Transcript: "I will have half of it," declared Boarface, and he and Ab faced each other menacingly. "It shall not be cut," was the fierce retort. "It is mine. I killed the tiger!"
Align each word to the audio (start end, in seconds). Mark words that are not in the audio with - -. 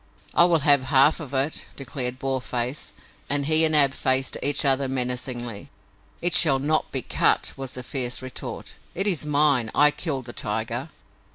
"I 0.33 0.45
will 0.45 0.61
have 0.61 0.85
half 0.85 1.19
of 1.19 1.31
it," 1.35 1.67
declared 1.75 2.17
Boarface, 2.17 2.91
and 3.29 3.45
he 3.45 3.63
and 3.65 3.75
Ab 3.75 3.93
faced 3.93 4.35
each 4.41 4.65
other 4.65 4.87
menacingly. 4.87 5.69
"It 6.23 6.33
shall 6.33 6.57
not 6.57 6.91
be 6.91 7.03
cut," 7.03 7.53
was 7.55 7.75
the 7.75 7.83
fierce 7.83 8.19
retort. 8.19 8.77
"It 8.95 9.05
is 9.05 9.27
mine. 9.27 9.69
I 9.75 9.91
killed 9.91 10.25
the 10.25 10.33
tiger!" 10.33 10.89